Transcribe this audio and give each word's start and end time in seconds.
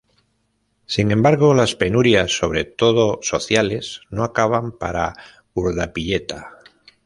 Sin 0.87 1.11
embargo, 1.11 1.53
las 1.53 1.75
penurias, 1.75 2.35
sobre 2.35 2.63
todo 2.63 3.19
sociales, 3.21 4.01
no 4.09 4.23
acaban 4.23 4.71
para 4.71 5.13
Urdapilleta. 5.53 6.57